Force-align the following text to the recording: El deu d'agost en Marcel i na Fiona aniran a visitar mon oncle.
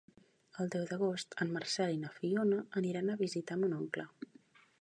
El 0.63 0.71
deu 0.75 0.85
d'agost 0.91 1.37
en 1.45 1.53
Marcel 1.59 1.93
i 1.97 2.01
na 2.05 2.11
Fiona 2.17 2.61
aniran 2.83 3.13
a 3.13 3.19
visitar 3.25 3.59
mon 3.65 3.81
oncle. 3.83 4.09